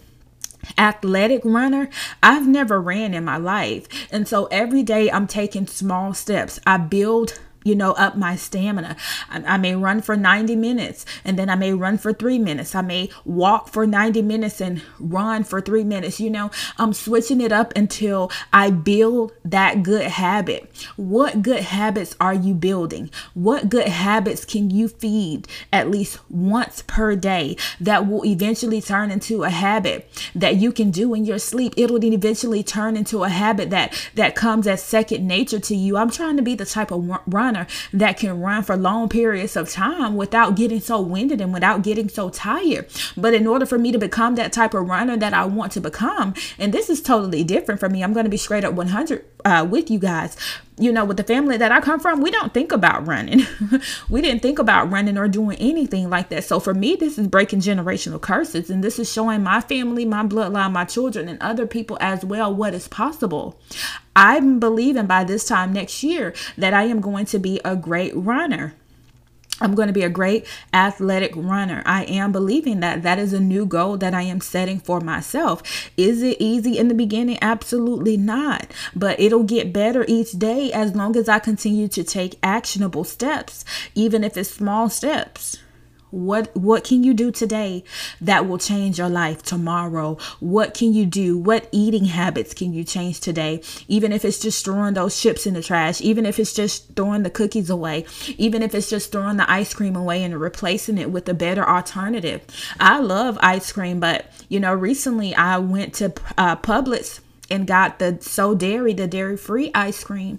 athletic 0.76 1.42
runner, 1.44 1.88
I've 2.20 2.48
never 2.48 2.80
ran 2.80 3.14
in 3.14 3.24
my 3.24 3.36
life. 3.36 3.86
And 4.10 4.26
so 4.26 4.46
every 4.46 4.82
day 4.82 5.08
I'm 5.08 5.28
taking 5.28 5.68
small 5.68 6.14
steps. 6.14 6.58
I 6.66 6.78
build 6.78 7.38
you 7.64 7.74
know, 7.74 7.92
up 7.92 8.16
my 8.16 8.36
stamina. 8.36 8.96
I, 9.28 9.42
I, 9.54 9.56
may 9.58 9.74
run 9.74 10.00
for 10.00 10.16
90 10.16 10.56
minutes 10.56 11.04
and 11.24 11.38
then 11.38 11.50
I 11.50 11.54
may 11.54 11.74
run 11.74 11.98
for 11.98 12.12
three 12.12 12.38
minutes. 12.38 12.74
I 12.74 12.82
may 12.82 13.10
walk 13.24 13.68
for 13.68 13.86
90 13.86 14.22
minutes 14.22 14.60
and 14.60 14.82
run 14.98 15.44
for 15.44 15.60
three 15.60 15.84
minutes. 15.84 16.20
You 16.20 16.30
know, 16.30 16.50
I'm 16.78 16.92
switching 16.92 17.40
it 17.40 17.52
up 17.52 17.72
until 17.76 18.30
I 18.52 18.70
build 18.70 19.32
that 19.44 19.82
good 19.82 20.06
habit. 20.06 20.70
What 20.96 21.42
good 21.42 21.60
habits 21.60 22.16
are 22.20 22.34
you 22.34 22.54
building? 22.54 23.10
What 23.34 23.68
good 23.68 23.88
habits 23.88 24.44
can 24.44 24.70
you 24.70 24.88
feed 24.88 25.46
at 25.72 25.90
least 25.90 26.18
once 26.30 26.82
per 26.86 27.14
day 27.14 27.56
that 27.80 28.06
will 28.06 28.24
eventually 28.24 28.80
turn 28.80 29.10
into 29.10 29.44
a 29.44 29.50
habit 29.50 30.08
that 30.34 30.56
you 30.56 30.72
can 30.72 30.90
do 30.90 31.12
in 31.12 31.24
your 31.24 31.38
sleep? 31.38 31.74
It'll 31.76 32.02
eventually 32.02 32.62
turn 32.62 32.96
into 32.96 33.24
a 33.24 33.28
habit 33.28 33.70
that 33.70 34.08
that 34.14 34.34
comes 34.34 34.66
as 34.66 34.82
second 34.82 35.26
nature 35.26 35.60
to 35.60 35.76
you. 35.76 35.96
I'm 35.96 36.10
trying 36.10 36.36
to 36.36 36.42
be 36.42 36.54
the 36.54 36.64
type 36.64 36.90
of 36.90 37.06
run 37.26 37.49
runner 37.50 37.66
that 37.92 38.16
can 38.16 38.40
run 38.40 38.62
for 38.62 38.76
long 38.76 39.08
periods 39.08 39.56
of 39.56 39.70
time 39.70 40.16
without 40.16 40.54
getting 40.54 40.80
so 40.80 41.00
winded 41.00 41.40
and 41.40 41.52
without 41.52 41.82
getting 41.82 42.08
so 42.08 42.30
tired. 42.30 42.86
But 43.16 43.34
in 43.34 43.46
order 43.46 43.66
for 43.66 43.78
me 43.78 43.92
to 43.92 43.98
become 43.98 44.36
that 44.36 44.52
type 44.52 44.74
of 44.74 44.88
runner 44.88 45.16
that 45.16 45.34
I 45.34 45.44
want 45.44 45.72
to 45.72 45.80
become, 45.80 46.34
and 46.58 46.72
this 46.72 46.88
is 46.88 47.02
totally 47.02 47.44
different 47.44 47.80
for 47.80 47.88
me, 47.88 48.02
I'm 48.02 48.12
going 48.12 48.24
to 48.24 48.30
be 48.30 48.36
straight 48.36 48.64
up 48.64 48.74
100 48.74 49.24
uh, 49.44 49.66
with 49.68 49.90
you 49.90 49.98
guys 49.98 50.36
you 50.80 50.90
know, 50.90 51.04
with 51.04 51.18
the 51.18 51.24
family 51.24 51.58
that 51.58 51.70
I 51.70 51.80
come 51.80 52.00
from, 52.00 52.22
we 52.22 52.30
don't 52.30 52.54
think 52.54 52.72
about 52.72 53.06
running. 53.06 53.42
we 54.08 54.22
didn't 54.22 54.40
think 54.40 54.58
about 54.58 54.90
running 54.90 55.18
or 55.18 55.28
doing 55.28 55.58
anything 55.58 56.08
like 56.08 56.30
that. 56.30 56.44
So 56.44 56.58
for 56.58 56.72
me, 56.72 56.96
this 56.96 57.18
is 57.18 57.28
breaking 57.28 57.60
generational 57.60 58.20
curses. 58.20 58.70
And 58.70 58.82
this 58.82 58.98
is 58.98 59.12
showing 59.12 59.42
my 59.42 59.60
family, 59.60 60.06
my 60.06 60.24
bloodline, 60.24 60.72
my 60.72 60.86
children, 60.86 61.28
and 61.28 61.40
other 61.42 61.66
people 61.66 61.98
as 62.00 62.24
well 62.24 62.52
what 62.52 62.72
is 62.72 62.88
possible. 62.88 63.60
I'm 64.20 64.60
believing 64.60 65.06
by 65.06 65.24
this 65.24 65.46
time 65.46 65.72
next 65.72 66.02
year 66.02 66.34
that 66.58 66.74
I 66.74 66.82
am 66.82 67.00
going 67.00 67.24
to 67.24 67.38
be 67.38 67.58
a 67.64 67.74
great 67.74 68.14
runner. 68.14 68.74
I'm 69.62 69.74
going 69.74 69.86
to 69.86 69.94
be 69.94 70.02
a 70.02 70.10
great 70.10 70.46
athletic 70.74 71.32
runner. 71.34 71.82
I 71.86 72.04
am 72.04 72.30
believing 72.30 72.80
that 72.80 73.02
that 73.02 73.18
is 73.18 73.32
a 73.32 73.40
new 73.40 73.64
goal 73.64 73.96
that 73.96 74.12
I 74.12 74.20
am 74.22 74.42
setting 74.42 74.78
for 74.78 75.00
myself. 75.00 75.90
Is 75.96 76.22
it 76.22 76.36
easy 76.38 76.76
in 76.76 76.88
the 76.88 76.94
beginning? 76.94 77.38
Absolutely 77.40 78.18
not. 78.18 78.70
But 78.94 79.18
it'll 79.18 79.42
get 79.42 79.72
better 79.72 80.04
each 80.06 80.32
day 80.32 80.70
as 80.70 80.94
long 80.94 81.16
as 81.16 81.26
I 81.26 81.38
continue 81.38 81.88
to 81.88 82.04
take 82.04 82.38
actionable 82.42 83.04
steps, 83.04 83.64
even 83.94 84.22
if 84.22 84.36
it's 84.36 84.50
small 84.50 84.90
steps. 84.90 85.56
What 86.10 86.54
what 86.56 86.84
can 86.84 87.04
you 87.04 87.14
do 87.14 87.30
today 87.30 87.84
that 88.20 88.46
will 88.46 88.58
change 88.58 88.98
your 88.98 89.08
life 89.08 89.42
tomorrow? 89.42 90.18
What 90.40 90.74
can 90.74 90.92
you 90.92 91.06
do? 91.06 91.38
What 91.38 91.68
eating 91.72 92.06
habits 92.06 92.54
can 92.54 92.72
you 92.72 92.84
change 92.84 93.20
today? 93.20 93.62
Even 93.88 94.12
if 94.12 94.24
it's 94.24 94.38
just 94.38 94.64
throwing 94.64 94.94
those 94.94 95.20
chips 95.20 95.46
in 95.46 95.54
the 95.54 95.62
trash, 95.62 96.00
even 96.00 96.26
if 96.26 96.38
it's 96.38 96.52
just 96.52 96.94
throwing 96.96 97.22
the 97.22 97.30
cookies 97.30 97.70
away, 97.70 98.06
even 98.38 98.62
if 98.62 98.74
it's 98.74 98.90
just 98.90 99.12
throwing 99.12 99.36
the 99.36 99.50
ice 99.50 99.72
cream 99.72 99.96
away 99.96 100.22
and 100.24 100.40
replacing 100.40 100.98
it 100.98 101.10
with 101.10 101.28
a 101.28 101.34
better 101.34 101.66
alternative. 101.68 102.42
I 102.78 103.00
love 103.00 103.38
ice 103.40 103.70
cream, 103.72 104.00
but 104.00 104.26
you 104.48 104.60
know, 104.60 104.74
recently 104.74 105.34
I 105.34 105.58
went 105.58 105.94
to 105.94 106.12
uh, 106.36 106.56
Publix 106.56 107.20
and 107.50 107.66
got 107.66 107.98
the 107.98 108.18
So 108.20 108.54
Dairy, 108.54 108.92
the 108.92 109.08
dairy 109.08 109.36
free 109.36 109.70
ice 109.74 110.04
cream 110.04 110.38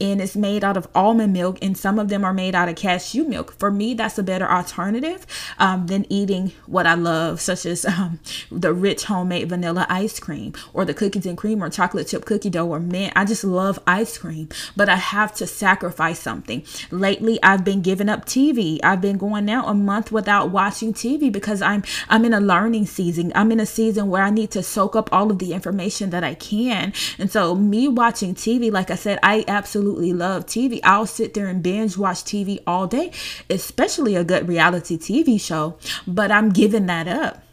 and 0.00 0.20
it's 0.20 0.36
made 0.36 0.62
out 0.62 0.76
of 0.76 0.88
almond 0.94 1.32
milk 1.32 1.58
and 1.62 1.76
some 1.76 1.98
of 1.98 2.08
them 2.08 2.24
are 2.24 2.34
made 2.34 2.54
out 2.54 2.68
of 2.68 2.76
cashew 2.76 3.24
milk. 3.24 3.52
For 3.58 3.70
me 3.70 3.94
that's 3.94 4.18
a 4.18 4.22
better 4.22 4.50
alternative 4.50 5.26
um, 5.58 5.86
than 5.86 6.10
eating 6.12 6.52
what 6.66 6.86
i 6.86 6.94
love 6.94 7.40
such 7.40 7.64
as 7.66 7.84
um, 7.84 8.20
the 8.50 8.72
rich 8.72 9.04
homemade 9.04 9.48
vanilla 9.48 9.86
ice 9.88 10.20
cream 10.20 10.52
or 10.72 10.84
the 10.84 10.94
cookies 10.94 11.26
and 11.26 11.38
cream 11.38 11.62
or 11.62 11.70
chocolate 11.70 12.08
chip 12.08 12.24
cookie 12.24 12.50
dough 12.50 12.68
or 12.68 12.80
mint. 12.80 13.12
I 13.16 13.24
just 13.24 13.44
love 13.44 13.78
ice 13.86 14.18
cream 14.18 14.48
but 14.76 14.88
i 14.88 14.96
have 14.96 15.34
to 15.36 15.46
sacrifice 15.46 16.18
something. 16.18 16.64
Lately 16.90 17.38
i've 17.42 17.64
been 17.64 17.80
giving 17.80 18.08
up 18.08 18.26
tv 18.26 18.78
i've 18.82 19.00
been 19.00 19.18
going 19.18 19.44
now 19.44 19.66
a 19.66 19.74
month 19.74 20.12
without 20.12 20.50
watching 20.50 20.92
tv 20.92 21.32
because 21.32 21.62
i'm 21.62 21.82
i'm 22.08 22.24
in 22.24 22.34
a 22.34 22.40
learning 22.40 22.86
season. 22.86 23.32
I'm 23.34 23.52
in 23.52 23.60
a 23.60 23.66
season 23.66 24.08
where 24.08 24.22
i 24.22 24.30
need 24.30 24.50
to 24.52 24.62
soak 24.62 24.94
up 24.94 25.08
all 25.12 25.30
of 25.30 25.38
the 25.38 25.52
information 25.52 26.10
that 26.10 26.24
i 26.24 26.34
can. 26.34 26.92
And 27.18 27.30
so 27.30 27.54
me 27.54 27.88
watching 27.88 28.34
tv 28.34 28.70
like 28.70 28.90
i 28.90 28.94
said 28.94 29.18
i 29.22 29.44
absolutely 29.48 29.85
absolutely 29.86 30.12
love 30.12 30.46
TV. 30.46 30.80
I'll 30.82 31.06
sit 31.06 31.34
there 31.34 31.46
and 31.46 31.62
binge 31.62 31.96
watch 31.96 32.24
TV 32.24 32.58
all 32.66 32.88
day, 32.88 33.12
especially 33.48 34.16
a 34.16 34.24
good 34.24 34.48
reality 34.48 34.98
TV 34.98 35.40
show, 35.40 35.78
but 36.08 36.32
I'm 36.32 36.50
giving 36.50 36.86
that 36.86 37.06
up. 37.06 37.45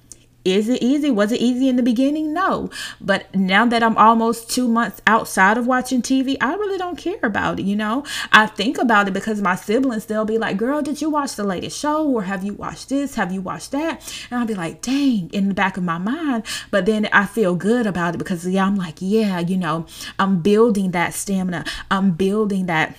Is 0.46 0.68
it 0.68 0.82
easy? 0.82 1.10
Was 1.10 1.32
it 1.32 1.40
easy 1.40 1.70
in 1.70 1.78
the 1.78 1.84
beginning? 1.84 2.34
No. 2.34 2.70
But 3.00 3.34
now 3.34 3.66
that 3.66 3.82
I'm 3.82 3.98
almost 3.98 4.50
two 4.50 4.68
months 4.68 5.02
outside 5.08 5.58
of 5.58 5.68
watching 5.68 6.02
TV, 6.02 6.36
I 6.42 6.54
really 6.56 6.78
don't 6.78 6.98
care 6.98 7.20
about 7.24 7.60
it. 7.60 7.64
You 7.64 7.78
know, 7.78 8.04
I 8.32 8.48
think 8.48 8.78
about 8.78 9.08
it 9.08 9.14
because 9.14 9.42
my 9.42 9.56
siblings, 9.56 10.06
they'll 10.06 10.26
be 10.26 10.38
like, 10.38 10.58
Girl, 10.58 10.82
did 10.82 11.02
you 11.02 11.10
watch 11.10 11.36
the 11.36 11.46
latest 11.46 11.80
show? 11.80 12.06
Or 12.06 12.24
have 12.24 12.44
you 12.44 12.54
watched 12.54 12.90
this? 12.90 13.16
Have 13.16 13.32
you 13.32 13.42
watched 13.42 13.72
that? 13.72 14.02
And 14.30 14.40
I'll 14.40 14.48
be 14.48 14.56
like, 14.56 14.82
Dang, 14.82 15.30
in 15.30 15.48
the 15.48 15.54
back 15.54 15.78
of 15.78 15.84
my 15.84 15.98
mind. 15.98 16.44
But 16.72 16.86
then 16.86 17.08
I 17.14 17.26
feel 17.26 17.56
good 17.56 17.88
about 17.88 18.16
it 18.16 18.18
because, 18.18 18.46
yeah, 18.46 18.66
I'm 18.66 18.76
like, 18.76 18.98
Yeah, 19.00 19.40
you 19.40 19.56
know, 19.58 19.86
I'm 20.20 20.42
building 20.42 20.92
that 20.92 21.14
stamina, 21.14 21.64
I'm 21.90 22.12
building 22.12 22.66
that 22.66 22.98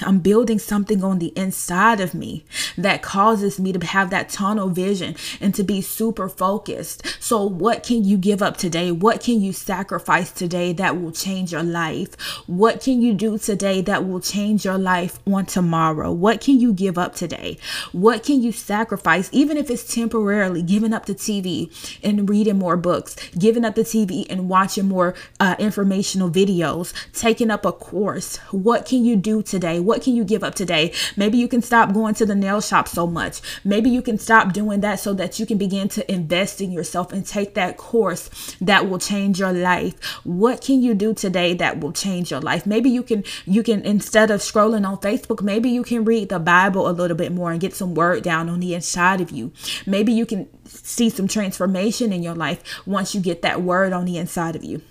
I'm 0.00 0.18
building 0.18 0.58
something 0.58 1.02
on 1.02 1.18
the 1.18 1.32
inside 1.36 2.00
of 2.00 2.14
me 2.14 2.44
that 2.76 3.02
causes 3.02 3.58
me 3.58 3.72
to 3.72 3.86
have 3.86 4.10
that 4.10 4.28
tunnel 4.28 4.68
vision 4.68 5.16
and 5.40 5.54
to 5.54 5.62
be 5.62 5.80
super 5.80 6.28
focused. 6.28 7.06
So, 7.22 7.44
what 7.44 7.82
can 7.82 8.04
you 8.04 8.16
give 8.16 8.42
up 8.42 8.56
today? 8.56 8.92
What 8.92 9.20
can 9.20 9.40
you 9.40 9.52
sacrifice 9.52 10.30
today 10.32 10.72
that 10.74 11.00
will 11.00 11.12
change 11.12 11.52
your 11.52 11.62
life? 11.62 12.14
What 12.46 12.80
can 12.80 13.00
you 13.00 13.14
do 13.14 13.38
today 13.38 13.80
that 13.82 14.06
will 14.06 14.20
change 14.20 14.64
your 14.64 14.78
life 14.78 15.18
on 15.26 15.46
tomorrow? 15.46 16.12
What 16.12 16.40
can 16.40 16.60
you 16.60 16.72
give 16.72 16.98
up 16.98 17.14
today? 17.14 17.58
What 17.92 18.22
can 18.22 18.42
you 18.42 18.52
sacrifice, 18.52 19.28
even 19.32 19.56
if 19.56 19.70
it's 19.70 19.94
temporarily 19.94 20.62
giving 20.62 20.92
up 20.92 21.06
the 21.06 21.14
TV 21.14 21.70
and 22.02 22.28
reading 22.28 22.58
more 22.58 22.76
books, 22.76 23.16
giving 23.38 23.64
up 23.64 23.74
the 23.74 23.82
TV 23.82 24.26
and 24.28 24.48
watching 24.48 24.88
more 24.88 25.14
uh, 25.40 25.56
informational 25.58 26.30
videos, 26.30 26.92
taking 27.12 27.50
up 27.50 27.64
a 27.64 27.72
course? 27.72 28.36
What 28.50 28.86
can 28.86 29.04
you 29.04 29.16
do 29.16 29.42
today? 29.42 29.80
What 29.86 30.02
can 30.02 30.16
you 30.16 30.24
give 30.24 30.42
up 30.42 30.56
today? 30.56 30.92
Maybe 31.16 31.38
you 31.38 31.46
can 31.46 31.62
stop 31.62 31.94
going 31.94 32.14
to 32.16 32.26
the 32.26 32.34
nail 32.34 32.60
shop 32.60 32.88
so 32.88 33.06
much. 33.06 33.40
Maybe 33.64 33.88
you 33.88 34.02
can 34.02 34.18
stop 34.18 34.52
doing 34.52 34.80
that 34.80 34.98
so 34.98 35.14
that 35.14 35.38
you 35.38 35.46
can 35.46 35.58
begin 35.58 35.88
to 35.90 36.12
invest 36.12 36.60
in 36.60 36.72
yourself 36.72 37.12
and 37.12 37.24
take 37.24 37.54
that 37.54 37.76
course 37.76 38.56
that 38.60 38.90
will 38.90 38.98
change 38.98 39.38
your 39.38 39.52
life. 39.52 39.94
What 40.24 40.60
can 40.60 40.82
you 40.82 40.92
do 40.92 41.14
today 41.14 41.54
that 41.54 41.78
will 41.78 41.92
change 41.92 42.32
your 42.32 42.40
life? 42.40 42.66
Maybe 42.66 42.90
you 42.90 43.04
can 43.04 43.22
you 43.44 43.62
can 43.62 43.82
instead 43.82 44.32
of 44.32 44.40
scrolling 44.40 44.84
on 44.84 44.98
Facebook, 44.98 45.40
maybe 45.40 45.70
you 45.70 45.84
can 45.84 46.04
read 46.04 46.30
the 46.30 46.40
Bible 46.40 46.88
a 46.88 46.90
little 46.90 47.16
bit 47.16 47.30
more 47.30 47.52
and 47.52 47.60
get 47.60 47.72
some 47.74 47.94
word 47.94 48.24
down 48.24 48.48
on 48.48 48.58
the 48.58 48.74
inside 48.74 49.20
of 49.20 49.30
you. 49.30 49.52
Maybe 49.86 50.12
you 50.12 50.26
can 50.26 50.48
see 50.66 51.08
some 51.10 51.28
transformation 51.28 52.12
in 52.12 52.24
your 52.24 52.34
life 52.34 52.82
once 52.86 53.14
you 53.14 53.20
get 53.20 53.42
that 53.42 53.62
word 53.62 53.92
on 53.92 54.04
the 54.04 54.18
inside 54.18 54.56
of 54.56 54.64
you. 54.64 54.82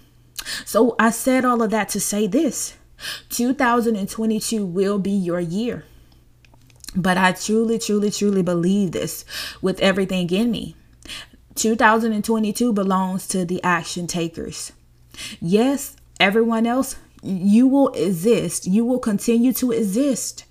So 0.63 0.95
I 0.97 1.09
said 1.09 1.43
all 1.43 1.61
of 1.61 1.71
that 1.71 1.89
to 1.89 1.99
say 1.99 2.27
this. 2.27 2.75
2022 3.29 4.65
will 4.65 4.99
be 4.99 5.11
your 5.11 5.39
year. 5.39 5.85
But 6.95 7.17
I 7.17 7.33
truly, 7.33 7.77
truly, 7.77 8.09
truly 8.09 8.41
believe 8.41 8.91
this 8.91 9.25
with 9.61 9.79
everything 9.81 10.29
in 10.29 10.51
me. 10.51 10.75
2022 11.55 12.73
belongs 12.73 13.27
to 13.29 13.45
the 13.45 13.61
action 13.63 14.07
takers. 14.07 14.71
Yes, 15.41 15.95
everyone 16.19 16.65
else, 16.65 16.97
you 17.21 17.67
will 17.67 17.89
exist. 17.89 18.67
You 18.67 18.85
will 18.85 18.99
continue 18.99 19.53
to 19.53 19.71
exist. 19.71 20.45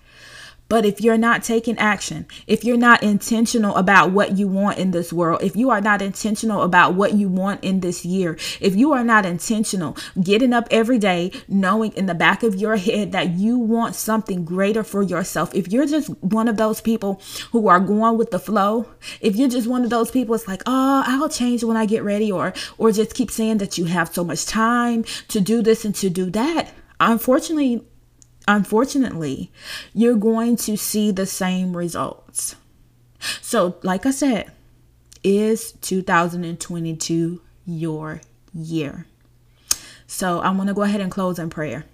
But 0.69 0.87
if 0.87 1.01
you're 1.01 1.19
not 1.19 1.43
taking 1.43 1.79
action, 1.79 2.27
if 2.47 2.65
you're 2.65 2.77
not 2.77 3.03
intentional 3.03 3.77
about 3.77 4.13
what 4.13 4.39
you 4.39 4.49
want 4.49 4.79
in 4.79 4.93
this 4.93 5.13
world, 5.13 5.43
if 5.43 5.57
you 5.57 5.71
are 5.71 5.81
not 5.81 6.01
intentional 6.01 6.63
about 6.63 6.95
what 6.95 7.13
you 7.15 7.29
want 7.29 7.63
in 7.63 7.81
this 7.81 8.05
year, 8.05 8.39
if 8.61 8.75
you 8.75 8.93
are 8.93 9.05
not 9.05 9.27
intentional 9.27 9.97
getting 10.23 10.53
up 10.53 10.67
every 10.71 10.99
day, 10.99 11.31
knowing 11.49 11.93
in 11.93 12.07
the 12.07 12.15
back 12.15 12.43
of 12.43 12.55
your 12.55 12.77
head 12.77 13.13
that 13.13 13.31
you 13.31 13.59
want 13.59 13.95
something 13.95 14.45
greater 14.45 14.83
for 14.83 15.03
yourself, 15.03 15.55
if 15.55 15.71
you're 15.71 15.87
just 15.87 16.09
one 16.23 16.49
of 16.49 16.57
those 16.57 16.81
people 16.81 17.21
who 17.53 17.69
are 17.69 17.81
going 17.81 18.17
with 18.17 18.31
the 18.31 18.39
flow, 18.39 18.87
if 19.21 19.37
you're 19.37 19.49
just 19.49 19.69
one 19.69 19.85
of 19.85 19.91
those 19.91 20.11
people, 20.11 20.35
it's 20.35 20.49
like, 20.49 20.63
oh, 20.67 21.03
I'll 21.07 21.29
change 21.29 21.63
when 21.63 21.77
I 21.77 21.87
get 21.87 22.03
ready, 22.03 22.33
or 22.33 22.55
or 22.79 22.91
just 22.91 23.15
keep 23.15 23.31
saying 23.31 23.59
that 23.59 23.77
you 23.77 23.85
have 23.87 24.15
so 24.15 24.25
much 24.25 24.47
time 24.47 25.05
to 25.29 25.41
do 25.41 25.63
this 25.63 25.85
and 25.85 25.95
to 25.97 26.09
do 26.09 26.31
that. 26.31 26.73
Unfortunately, 27.01 27.85
unfortunately, 28.47 29.51
you're 29.93 30.17
going 30.17 30.57
to 30.57 30.77
see 30.77 31.11
the 31.11 31.27
same 31.27 31.77
results. 31.77 32.57
So, 33.41 33.77
like 33.83 34.07
I 34.07 34.11
said, 34.11 34.53
is 35.23 35.73
2022 35.81 37.41
your 37.67 38.21
year? 38.53 39.07
So, 40.07 40.41
I 40.41 40.51
want 40.51 40.69
to 40.69 40.75
go 40.75 40.83
ahead 40.83 41.01
and 41.01 41.11
close 41.11 41.39
in 41.39 41.51
prayer. 41.51 41.87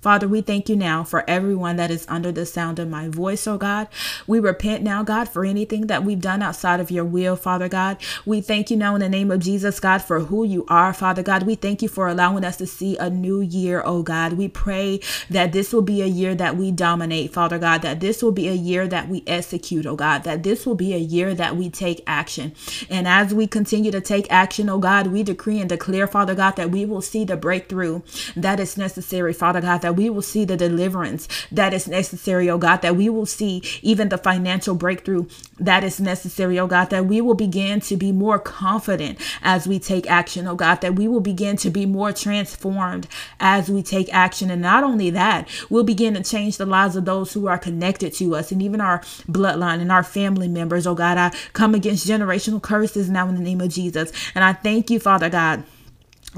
Father, 0.00 0.28
we 0.28 0.40
thank 0.42 0.68
you 0.68 0.76
now 0.76 1.02
for 1.02 1.28
everyone 1.28 1.76
that 1.76 1.90
is 1.90 2.06
under 2.08 2.30
the 2.30 2.46
sound 2.46 2.78
of 2.78 2.88
my 2.88 3.08
voice, 3.08 3.48
oh 3.48 3.58
God. 3.58 3.88
We 4.28 4.38
repent 4.38 4.84
now, 4.84 5.02
God, 5.02 5.28
for 5.28 5.44
anything 5.44 5.88
that 5.88 6.04
we've 6.04 6.20
done 6.20 6.40
outside 6.40 6.78
of 6.78 6.90
your 6.90 7.04
will, 7.04 7.34
Father 7.34 7.68
God. 7.68 7.96
We 8.24 8.40
thank 8.40 8.70
you 8.70 8.76
now 8.76 8.94
in 8.94 9.00
the 9.00 9.08
name 9.08 9.32
of 9.32 9.40
Jesus, 9.40 9.80
God, 9.80 9.98
for 10.00 10.20
who 10.20 10.44
you 10.44 10.64
are, 10.68 10.94
Father 10.94 11.24
God. 11.24 11.42
We 11.42 11.56
thank 11.56 11.82
you 11.82 11.88
for 11.88 12.06
allowing 12.06 12.44
us 12.44 12.56
to 12.58 12.66
see 12.66 12.96
a 12.96 13.10
new 13.10 13.40
year, 13.40 13.82
oh 13.84 14.02
God. 14.04 14.34
We 14.34 14.46
pray 14.46 15.00
that 15.30 15.52
this 15.52 15.72
will 15.72 15.82
be 15.82 16.00
a 16.00 16.06
year 16.06 16.34
that 16.36 16.56
we 16.56 16.70
dominate, 16.70 17.32
Father 17.32 17.58
God, 17.58 17.82
that 17.82 17.98
this 17.98 18.22
will 18.22 18.32
be 18.32 18.48
a 18.48 18.54
year 18.54 18.86
that 18.86 19.08
we 19.08 19.24
execute, 19.26 19.84
oh 19.84 19.96
God, 19.96 20.22
that 20.22 20.44
this 20.44 20.64
will 20.64 20.76
be 20.76 20.94
a 20.94 20.98
year 20.98 21.34
that 21.34 21.56
we 21.56 21.70
take 21.70 22.04
action. 22.06 22.54
And 22.88 23.08
as 23.08 23.34
we 23.34 23.48
continue 23.48 23.90
to 23.90 24.00
take 24.00 24.30
action, 24.30 24.68
oh 24.70 24.78
God, 24.78 25.08
we 25.08 25.24
decree 25.24 25.58
and 25.58 25.68
declare, 25.68 26.06
Father 26.06 26.36
God, 26.36 26.54
that 26.54 26.70
we 26.70 26.84
will 26.84 27.02
see 27.02 27.24
the 27.24 27.36
breakthrough 27.36 28.02
that 28.36 28.60
is 28.60 28.76
necessary, 28.76 29.32
Father 29.32 29.60
God, 29.60 29.82
that 29.88 29.96
we 29.96 30.10
will 30.10 30.20
see 30.20 30.44
the 30.44 30.54
deliverance 30.54 31.26
that 31.50 31.72
is 31.72 31.88
necessary, 31.88 32.50
oh 32.50 32.58
God, 32.58 32.82
that 32.82 32.94
we 32.94 33.08
will 33.08 33.24
see 33.24 33.62
even 33.80 34.10
the 34.10 34.18
financial 34.18 34.74
breakthrough 34.74 35.24
that 35.58 35.82
is 35.82 35.98
necessary, 35.98 36.58
oh 36.58 36.66
God, 36.66 36.90
that 36.90 37.06
we 37.06 37.22
will 37.22 37.34
begin 37.34 37.80
to 37.80 37.96
be 37.96 38.12
more 38.12 38.38
confident 38.38 39.18
as 39.40 39.66
we 39.66 39.78
take 39.78 40.06
action, 40.10 40.46
oh 40.46 40.56
God, 40.56 40.82
that 40.82 40.96
we 40.96 41.08
will 41.08 41.22
begin 41.22 41.56
to 41.56 41.70
be 41.70 41.86
more 41.86 42.12
transformed 42.12 43.08
as 43.40 43.70
we 43.70 43.82
take 43.82 44.12
action. 44.12 44.50
And 44.50 44.60
not 44.60 44.84
only 44.84 45.08
that, 45.08 45.48
we'll 45.70 45.84
begin 45.84 46.12
to 46.12 46.22
change 46.22 46.58
the 46.58 46.66
lives 46.66 46.94
of 46.94 47.06
those 47.06 47.32
who 47.32 47.46
are 47.46 47.56
connected 47.56 48.12
to 48.16 48.36
us 48.36 48.52
and 48.52 48.60
even 48.60 48.82
our 48.82 48.98
bloodline 49.26 49.80
and 49.80 49.90
our 49.90 50.04
family 50.04 50.48
members, 50.48 50.86
oh 50.86 50.94
God. 50.94 51.16
I 51.16 51.34
come 51.54 51.74
against 51.74 52.06
generational 52.06 52.60
curses 52.60 53.08
now 53.08 53.26
in 53.30 53.36
the 53.36 53.40
name 53.40 53.62
of 53.62 53.70
Jesus. 53.70 54.12
And 54.34 54.44
I 54.44 54.52
thank 54.52 54.90
you, 54.90 55.00
Father 55.00 55.30
God 55.30 55.64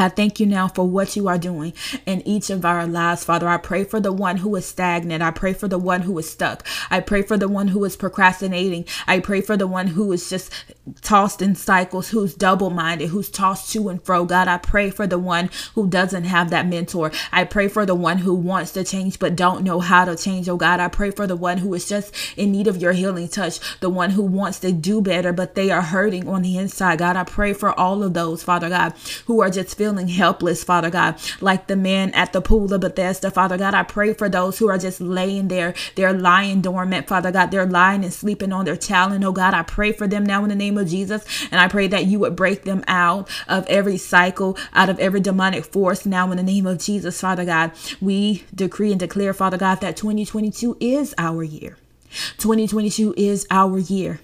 I 0.01 0.09
thank 0.09 0.41
you 0.41 0.47
now 0.47 0.67
for 0.67 0.89
what 0.89 1.15
you 1.15 1.29
are 1.29 1.39
doing 1.39 1.75
in 2.07 2.27
each 2.27 2.49
of 2.49 2.65
our 2.65 2.87
lives, 2.87 3.25
Father. 3.25 3.49
I 3.49 3.59
pray 3.59 3.85
for 3.85 4.01
the 4.01 4.13
one 4.13 4.39
who 4.39 4.57
is 4.57 4.67
stagnant. 4.67 5.23
I 5.23 5.31
pray 5.31 5.53
for 5.53 5.69
the 5.69 5.79
one 5.79 6.03
who 6.03 6.19
is 6.19 6.31
stuck. 6.31 6.67
I 6.91 7.01
pray 7.01 7.23
for 7.23 7.37
the 7.37 7.49
one 7.49 7.69
who 7.69 7.85
is 7.85 7.97
procrastinating. 7.97 8.87
I 9.07 9.21
pray 9.21 9.43
for 9.43 9.59
the 9.59 9.67
one 9.67 9.89
who 9.89 10.11
is 10.13 10.31
just 10.31 10.51
tossed 11.03 11.43
in 11.43 11.55
cycles, 11.55 12.11
who's 12.11 12.35
double 12.35 12.71
minded, 12.71 13.11
who's 13.11 13.31
tossed 13.31 13.73
to 13.75 13.91
and 13.91 14.03
fro. 14.03 14.25
God, 14.25 14.49
I 14.49 14.57
pray 14.59 14.91
for 14.91 15.07
the 15.07 15.19
one 15.19 15.51
who 15.75 15.87
doesn't 15.89 16.25
have 16.25 16.51
that 16.51 16.67
mentor. 16.67 17.13
I 17.31 17.45
pray 17.45 17.69
for 17.69 17.85
the 17.85 17.95
one 17.95 18.19
who 18.19 18.35
wants 18.35 18.73
to 18.73 18.85
change 18.85 19.19
but 19.19 19.37
don't 19.37 19.65
know 19.65 19.81
how 19.81 20.07
to 20.07 20.17
change. 20.17 20.49
Oh 20.49 20.57
God, 20.57 20.81
I 20.81 20.89
pray 20.89 21.11
for 21.11 21.27
the 21.27 21.37
one 21.37 21.59
who 21.59 21.75
is 21.75 21.89
just 21.89 22.15
in 22.39 22.53
need 22.53 22.67
of 22.67 22.79
your 22.79 22.93
healing 22.93 23.29
touch, 23.29 23.61
the 23.81 23.91
one 23.91 24.11
who 24.11 24.23
wants 24.23 24.61
to 24.61 24.73
do 24.73 25.03
better 25.03 25.33
but 25.33 25.55
they 25.55 25.71
are 25.71 25.83
hurting 25.83 26.27
on 26.29 26.43
the 26.43 26.57
inside. 26.57 26.99
God, 26.99 27.17
I 27.17 27.25
pray 27.25 27.53
for 27.53 27.79
all 27.79 28.03
of 28.03 28.15
those, 28.15 28.43
Father 28.43 28.71
God, 28.71 28.95
who 29.27 29.41
are 29.41 29.51
just 29.51 29.77
feeling 29.91 30.07
helpless, 30.07 30.63
Father 30.63 30.89
God, 30.89 31.17
like 31.41 31.67
the 31.67 31.75
man 31.75 32.11
at 32.13 32.33
the 32.33 32.41
pool 32.41 32.73
of 32.73 32.81
Bethesda, 32.81 33.29
Father 33.29 33.59
God. 33.59 33.75
I 33.75 33.83
pray 33.83 34.15
for 34.15 34.29
those 34.29 34.57
who 34.57 34.69
are 34.69 34.79
just 34.79 35.01
laying 35.01 35.49
there, 35.49 35.75
they're 35.97 36.13
lying 36.13 36.61
dormant, 36.61 37.09
Father 37.09 37.33
God. 37.33 37.51
They're 37.51 37.67
lying 37.67 38.05
and 38.05 38.13
sleeping 38.13 38.53
on 38.53 38.67
their 38.67 38.77
talent, 38.77 39.25
oh 39.25 39.33
God. 39.33 39.53
I 39.53 39.65
pray 39.65 39.91
for 39.91 40.07
them 40.07 40.25
now 40.25 40.45
in 40.45 40.51
the 40.51 40.55
name 40.55 40.79
of 40.79 40.89
Jesus. 40.89 41.27
And 41.51 41.61
I 41.61 41.67
pray 41.67 41.89
that 41.89 42.07
you 42.07 42.21
would 42.21 42.37
break 42.37 42.63
them 42.63 42.85
out 42.87 43.29
of 43.49 43.67
every 43.67 43.97
cycle, 43.97 44.57
out 44.73 44.89
of 44.89 45.01
every 45.01 45.21
demonic 45.21 45.65
force 45.65 46.07
now 46.07 46.31
in 46.31 46.37
the 46.37 46.43
name 46.45 46.67
of 46.67 46.79
Jesus, 46.79 47.21
Father 47.21 47.45
God. 47.45 47.73
We 48.01 48.45
decree 48.55 48.93
and 48.93 49.01
declare, 49.01 49.35
Father 49.35 49.59
God, 49.59 49.81
that 49.81 49.97
2022 49.97 50.77
is 50.79 51.17
our 51.19 51.43
year. 51.43 51.77
2022 52.39 53.15
is 53.17 53.45
our 53.51 53.79
year. 53.79 54.21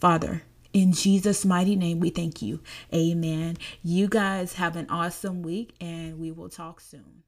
Father, 0.00 0.42
in 0.72 0.92
Jesus' 0.92 1.44
mighty 1.44 1.76
name, 1.76 2.00
we 2.00 2.08
thank 2.10 2.40
you. 2.40 2.60
Amen. 2.94 3.58
You 3.82 4.08
guys 4.08 4.54
have 4.54 4.76
an 4.76 4.88
awesome 4.88 5.42
week, 5.42 5.74
and 5.80 6.18
we 6.18 6.30
will 6.30 6.48
talk 6.48 6.80
soon. 6.80 7.22